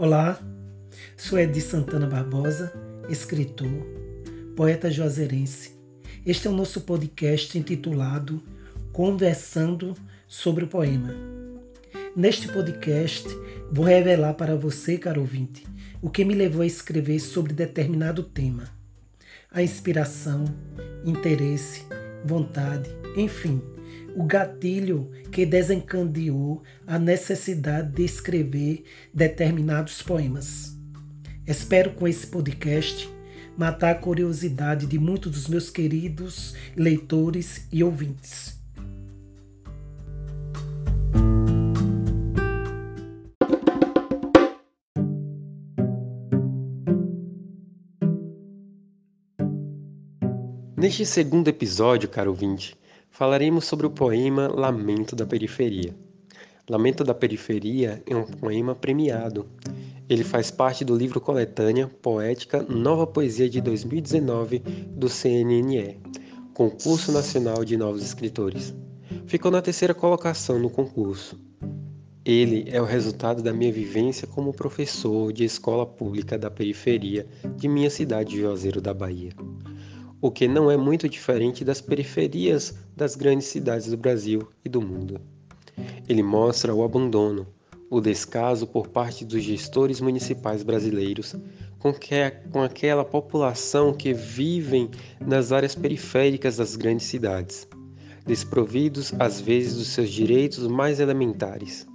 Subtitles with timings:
[0.00, 0.40] Olá,
[1.16, 2.72] sou Edi Santana Barbosa,
[3.08, 3.84] escritor,
[4.54, 5.72] poeta juazeirense.
[6.24, 8.40] Este é o nosso podcast intitulado
[8.92, 9.96] Conversando
[10.28, 11.12] sobre o Poema.
[12.14, 13.28] Neste podcast,
[13.72, 15.66] vou revelar para você, caro ouvinte,
[16.00, 18.68] o que me levou a escrever sobre determinado tema.
[19.50, 20.44] A inspiração,
[21.04, 21.82] interesse,
[22.24, 23.60] vontade, enfim,
[24.14, 30.76] o gatilho que desencadeou a necessidade de escrever determinados poemas.
[31.46, 33.08] Espero com esse podcast
[33.56, 38.56] matar a curiosidade de muitos dos meus queridos leitores e ouvintes.
[50.76, 52.77] Neste segundo episódio, caro ouvinte,
[53.18, 55.92] falaremos sobre o poema Lamento da Periferia.
[56.70, 59.44] Lamento da Periferia é um poema premiado.
[60.08, 66.00] Ele faz parte do livro coletânea Poética Nova Poesia de 2019 do CNNE,
[66.54, 68.72] Concurso Nacional de Novos Escritores.
[69.26, 71.36] Ficou na terceira colocação no concurso.
[72.24, 77.66] Ele é o resultado da minha vivência como professor de escola pública da periferia de
[77.66, 79.32] minha cidade de Juazeiro da Bahia
[80.20, 84.80] o que não é muito diferente das periferias das grandes cidades do Brasil e do
[84.80, 85.20] mundo.
[86.08, 87.46] Ele mostra o abandono,
[87.88, 91.36] o descaso por parte dos gestores municipais brasileiros
[91.78, 97.68] com, que, com aquela população que vivem nas áreas periféricas das grandes cidades,
[98.26, 101.86] desprovidos às vezes dos seus direitos mais elementares.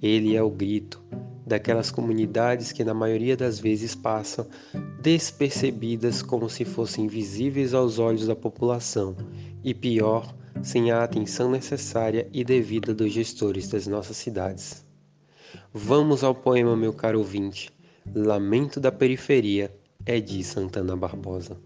[0.00, 1.02] Ele é o grito
[1.46, 4.46] daquelas comunidades que na maioria das vezes passam
[5.00, 9.16] despercebidas como se fossem invisíveis aos olhos da população
[9.62, 14.84] e pior, sem a atenção necessária e devida dos gestores das nossas cidades.
[15.72, 17.72] Vamos ao poema, meu caro ouvinte.
[18.14, 19.74] Lamento da Periferia,
[20.06, 21.58] é de Santana Barbosa.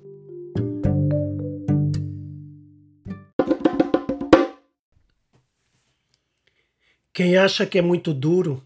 [7.13, 8.63] Quem acha que é muito duro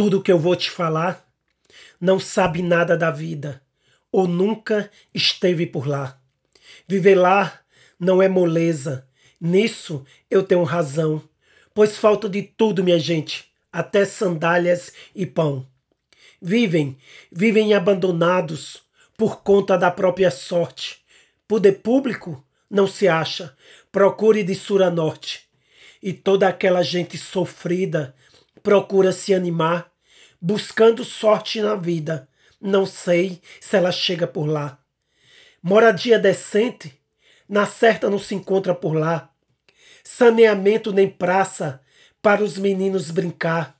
[0.00, 1.30] tudo que eu vou te falar,
[2.00, 3.60] não sabe nada da vida
[4.10, 6.18] ou nunca esteve por lá.
[6.88, 7.60] Viver lá
[7.98, 9.06] não é moleza,
[9.38, 11.22] nisso eu tenho razão,
[11.74, 15.66] pois falta de tudo, minha gente, até sandálias e pão.
[16.40, 16.96] Vivem,
[17.30, 18.80] vivem abandonados
[19.18, 21.04] por conta da própria sorte.
[21.46, 23.54] Poder público não se acha,
[23.92, 25.46] procure de sur a norte.
[26.02, 28.14] E toda aquela gente sofrida
[28.62, 29.89] procura se animar
[30.40, 32.28] buscando sorte na vida.
[32.60, 34.78] Não sei se ela chega por lá.
[35.62, 36.98] Moradia decente,
[37.48, 39.30] na certa não se encontra por lá.
[40.02, 41.82] Saneamento nem praça
[42.22, 43.78] para os meninos brincar.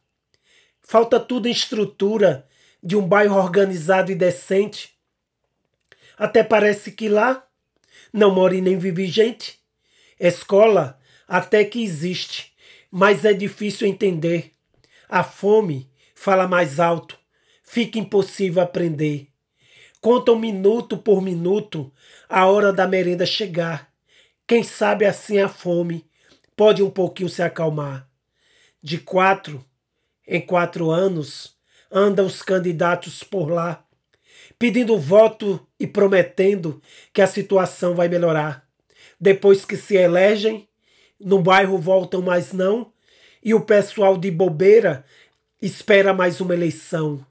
[0.83, 2.47] Falta tudo em estrutura
[2.83, 4.95] de um bairro organizado e decente.
[6.19, 7.47] Até parece que lá
[8.13, 9.59] não mora e nem vive gente.
[10.19, 12.53] Escola até que existe,
[12.91, 14.53] mas é difícil entender.
[15.09, 15.90] A fome
[16.21, 17.19] fala mais alto,
[17.65, 19.29] fica impossível aprender.
[20.03, 21.91] Conta um minuto por minuto
[22.29, 23.91] a hora da merenda chegar.
[24.47, 26.07] Quem sabe assim a fome
[26.55, 28.07] pode um pouquinho se acalmar.
[28.83, 29.65] De quatro
[30.29, 31.57] em quatro anos
[31.91, 33.83] andam os candidatos por lá,
[34.59, 36.83] pedindo voto e prometendo
[37.15, 38.69] que a situação vai melhorar.
[39.19, 40.69] Depois que se elegem,
[41.19, 42.93] no bairro voltam mais não,
[43.43, 45.03] e o pessoal de bobeira
[45.61, 47.25] espera mais uma eleição.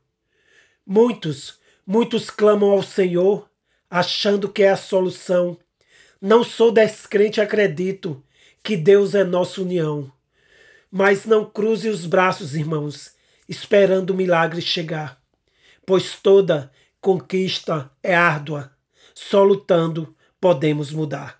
[0.85, 3.49] Muitos, muitos clamam ao Senhor,
[3.89, 5.57] achando que é a solução.
[6.21, 8.23] Não sou descrente, acredito
[8.63, 10.11] que Deus é nossa união.
[10.91, 13.13] Mas não cruze os braços, irmãos,
[13.47, 15.21] esperando o milagre chegar,
[15.85, 18.71] pois toda conquista é árdua.
[19.13, 21.38] Só lutando podemos mudar.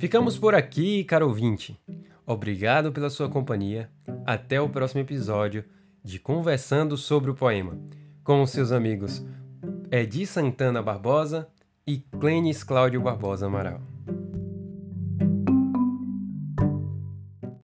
[0.00, 1.78] Ficamos por aqui, caro ouvinte.
[2.24, 3.90] Obrigado pela sua companhia.
[4.24, 5.62] Até o próximo episódio
[6.02, 7.78] de Conversando sobre o Poema,
[8.24, 9.22] com seus amigos
[9.90, 11.46] Edi Santana Barbosa
[11.86, 13.82] e Clênis Cláudio Barbosa Amaral.